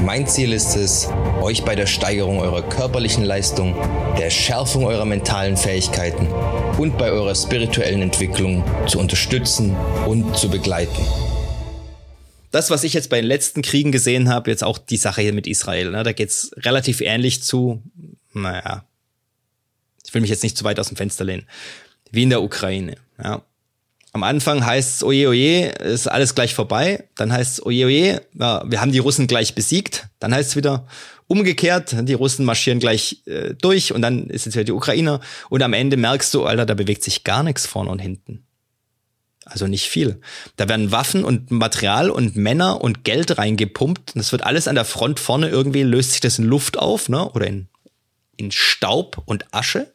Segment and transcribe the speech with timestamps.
[0.00, 1.08] Mein Ziel ist es,
[1.40, 3.76] euch bei der Steigerung eurer körperlichen Leistung,
[4.18, 6.26] der Schärfung eurer mentalen Fähigkeiten
[6.78, 11.06] und bei eurer spirituellen Entwicklung zu unterstützen und zu begleiten.
[12.50, 15.32] Das, was ich jetzt bei den letzten Kriegen gesehen habe, jetzt auch die Sache hier
[15.32, 17.82] mit Israel, ne, da geht's relativ ähnlich zu,
[18.34, 18.84] naja,
[20.04, 21.46] ich will mich jetzt nicht zu weit aus dem Fenster lehnen,
[22.10, 22.96] wie in der Ukraine.
[23.22, 23.42] Ja.
[24.14, 27.08] Am Anfang heißt es, oje, oje, ist alles gleich vorbei.
[27.16, 30.08] Dann heißt es, oje, oje, ja, wir haben die Russen gleich besiegt.
[30.18, 30.86] Dann heißt es wieder,
[31.28, 35.20] umgekehrt, die Russen marschieren gleich äh, durch und dann ist jetzt wieder die Ukrainer.
[35.48, 38.44] Und am Ende merkst du, Alter, da bewegt sich gar nichts vorne und hinten.
[39.46, 40.20] Also nicht viel.
[40.56, 44.14] Da werden Waffen und Material und Männer und Geld reingepumpt.
[44.14, 47.08] Und das wird alles an der Front vorne irgendwie, löst sich das in Luft auf,
[47.08, 47.28] ne?
[47.30, 47.68] Oder in,
[48.36, 49.92] in Staub und Asche.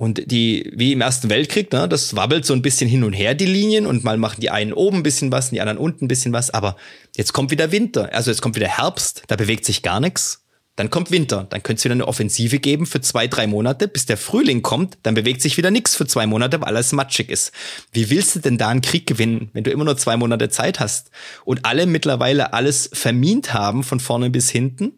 [0.00, 3.34] Und die, wie im Ersten Weltkrieg, ne, das wabbelt so ein bisschen hin und her,
[3.34, 6.08] die Linien, und mal machen die einen oben ein bisschen was, die anderen unten ein
[6.08, 6.76] bisschen was, aber
[7.16, 10.44] jetzt kommt wieder Winter, also jetzt kommt wieder Herbst, da bewegt sich gar nichts.
[10.76, 14.06] Dann kommt Winter, dann könnte es wieder eine Offensive geben für zwei, drei Monate, bis
[14.06, 17.50] der Frühling kommt, dann bewegt sich wieder nichts für zwei Monate, weil alles matschig ist.
[17.90, 20.78] Wie willst du denn da einen Krieg gewinnen, wenn du immer nur zwei Monate Zeit
[20.78, 21.10] hast?
[21.44, 24.92] Und alle mittlerweile alles vermint haben von vorne bis hinten?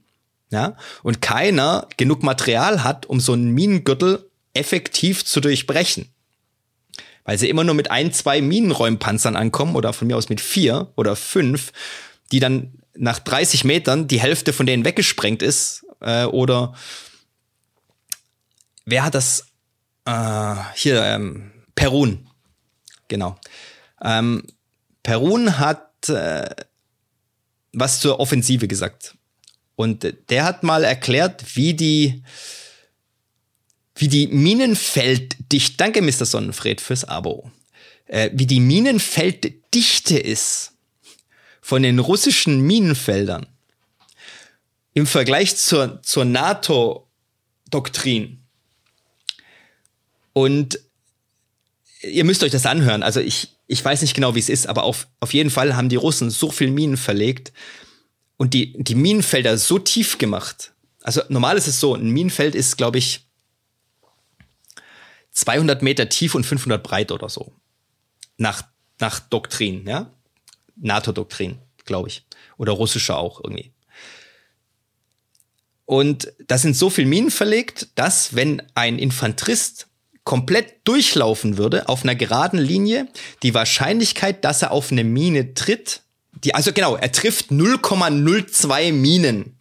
[0.51, 6.13] Ja, und keiner genug Material hat, um so einen Minengürtel effektiv zu durchbrechen.
[7.25, 10.93] Weil sie immer nur mit ein, zwei Minenräumpanzern ankommen oder von mir aus mit vier
[10.97, 11.73] oder fünf,
[12.33, 15.85] die dann nach 30 Metern die Hälfte von denen weggesprengt ist.
[16.01, 16.75] Äh, oder
[18.85, 19.47] wer hat das?
[20.07, 22.29] Äh, hier, ähm, Perun.
[23.09, 23.39] Genau.
[24.03, 24.45] Ähm,
[25.03, 26.49] Perun hat äh,
[27.73, 29.15] was zur Offensive gesagt.
[29.77, 32.23] Und der hat mal erklärt, wie die
[34.01, 36.25] wie die Minenfelddichte, danke Mr.
[36.25, 37.51] Sonnenfred fürs Abo,
[38.07, 40.73] äh, wie die Minenfelddichte ist
[41.61, 43.45] von den russischen Minenfeldern
[44.95, 48.39] im Vergleich zur, zur NATO-Doktrin.
[50.33, 50.81] Und
[52.01, 53.03] ihr müsst euch das anhören.
[53.03, 55.91] Also ich, ich weiß nicht genau, wie es ist, aber auf, auf jeden Fall haben
[55.91, 57.53] die Russen so viel Minen verlegt
[58.39, 60.73] und die, die Minenfelder so tief gemacht.
[61.03, 63.27] Also normal ist es so, ein Minenfeld ist, glaube ich,
[65.41, 67.53] 200 Meter tief und 500 breit oder so.
[68.37, 68.63] Nach,
[68.99, 70.11] nach Doktrin, ja.
[70.77, 72.27] NATO-Doktrin, glaube ich.
[72.59, 73.73] Oder russische auch irgendwie.
[75.87, 79.89] Und da sind so viel Minen verlegt, dass wenn ein Infanterist
[80.25, 83.09] komplett durchlaufen würde auf einer geraden Linie,
[83.43, 86.03] die Wahrscheinlichkeit, dass er auf eine Mine tritt,
[86.45, 89.57] die, also genau, er trifft 0,02 Minen,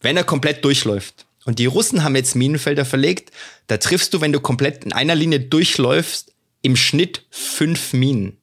[0.00, 1.26] wenn er komplett durchläuft.
[1.46, 3.30] Und die Russen haben jetzt Minenfelder verlegt.
[3.68, 8.36] Da triffst du, wenn du komplett in einer Linie durchläufst, im Schnitt fünf Minen.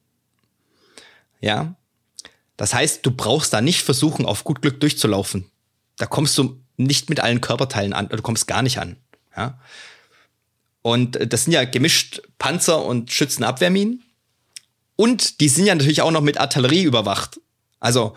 [1.40, 1.76] Ja.
[2.56, 5.50] Das heißt, du brauchst da nicht versuchen, auf gut Glück durchzulaufen.
[5.98, 8.96] Da kommst du nicht mit allen Körperteilen an, du kommst gar nicht an.
[9.36, 9.60] Ja.
[10.80, 14.02] Und äh, das sind ja gemischt Panzer- und Schützenabwehrminen.
[14.96, 17.38] Und die sind ja natürlich auch noch mit Artillerie überwacht.
[17.80, 18.16] Also,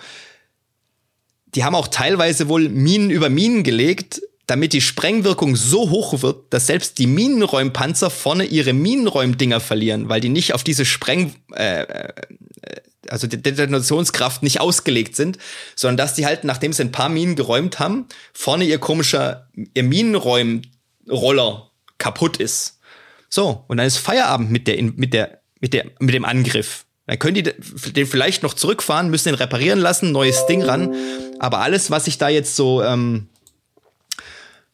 [1.56, 6.54] die haben auch teilweise wohl Minen über Minen gelegt, damit die Sprengwirkung so hoch wird,
[6.54, 11.82] dass selbst die Minenräumpanzer vorne ihre Minenräumdinger verlieren, weil die nicht auf diese Spreng, äh,
[11.82, 12.14] äh,
[13.10, 15.38] also die Detonationskraft nicht ausgelegt sind,
[15.76, 19.84] sondern dass die halt, nachdem sie ein paar Minen geräumt haben, vorne ihr komischer, ihr
[19.84, 22.80] Minenräumroller kaputt ist.
[23.30, 26.86] So, und dann ist Feierabend mit der, mit der, mit der, mit dem Angriff.
[27.06, 30.94] Dann können die den vielleicht noch zurückfahren, müssen den reparieren lassen, neues Ding ran.
[31.40, 33.30] Aber alles, was ich da jetzt so ähm,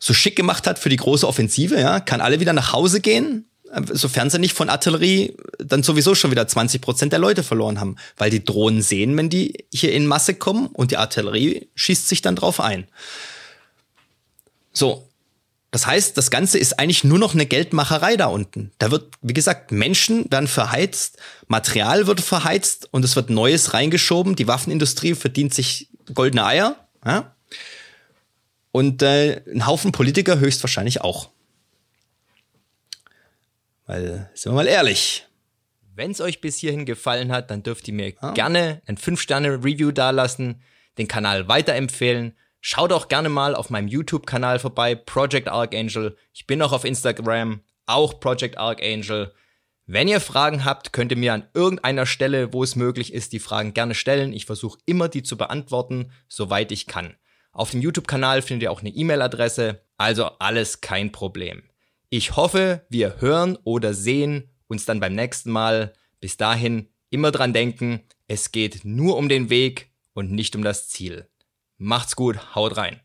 [0.04, 3.46] so schick gemacht hat für die große Offensive, ja, kann alle wieder nach Hause gehen,
[3.94, 7.96] sofern sie nicht von Artillerie dann sowieso schon wieder 20 Prozent der Leute verloren haben,
[8.18, 12.22] weil die Drohnen sehen, wenn die hier in Masse kommen und die Artillerie schießt sich
[12.22, 12.86] dann drauf ein.
[14.74, 15.08] So.
[15.72, 18.72] Das heißt, das Ganze ist eigentlich nur noch eine Geldmacherei da unten.
[18.78, 21.18] Da wird, wie gesagt, Menschen werden verheizt,
[21.48, 24.36] Material wird verheizt und es wird Neues reingeschoben.
[24.36, 26.76] Die Waffenindustrie verdient sich goldene Eier.
[27.04, 27.34] Ja?
[28.74, 31.30] Und äh, ein Haufen Politiker höchstwahrscheinlich auch.
[33.86, 35.28] Weil, sind wir mal ehrlich.
[35.94, 38.32] Wenn es euch bis hierhin gefallen hat, dann dürft ihr mir ah.
[38.32, 40.64] gerne ein 5-Sterne-Review dalassen,
[40.98, 42.36] den Kanal weiterempfehlen.
[42.62, 46.18] Schaut auch gerne mal auf meinem YouTube-Kanal vorbei, Project Archangel.
[46.34, 49.36] Ich bin auch auf Instagram, auch Project Archangel.
[49.86, 53.40] Wenn ihr Fragen habt, könnt ihr mir an irgendeiner Stelle, wo es möglich ist, die
[53.40, 54.34] Fragen gerne stellen.
[54.34, 57.16] Ich versuche immer, die zu beantworten, soweit ich kann.
[57.54, 61.62] Auf dem YouTube-Kanal findet ihr auch eine E-Mail-Adresse, also alles kein Problem.
[62.10, 65.94] Ich hoffe, wir hören oder sehen uns dann beim nächsten Mal.
[66.20, 70.90] Bis dahin immer dran denken, es geht nur um den Weg und nicht um das
[70.90, 71.30] Ziel.
[71.78, 73.02] Macht's gut, haut rein.